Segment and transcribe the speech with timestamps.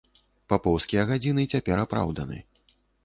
[0.53, 2.43] Папоўскія гадзіны цяпер апраўданы.